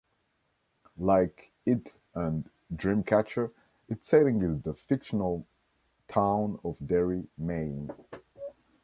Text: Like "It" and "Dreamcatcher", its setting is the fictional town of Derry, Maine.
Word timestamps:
Like 0.97 1.51
"It" 1.63 1.93
and 2.15 2.49
"Dreamcatcher", 2.73 3.51
its 3.87 4.07
setting 4.07 4.41
is 4.41 4.63
the 4.63 4.73
fictional 4.73 5.45
town 6.07 6.59
of 6.63 6.75
Derry, 6.83 7.27
Maine. 7.37 7.91